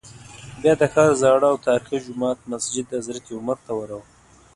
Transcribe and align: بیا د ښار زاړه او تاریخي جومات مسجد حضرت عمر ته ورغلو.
بیا 0.61 0.73
د 0.79 0.83
ښار 0.93 1.11
زاړه 1.21 1.47
او 1.51 1.57
تاریخي 1.67 1.97
جومات 2.05 2.39
مسجد 2.51 2.85
حضرت 2.97 3.25
عمر 3.37 3.57
ته 3.65 3.71
ورغلو. 3.79 4.01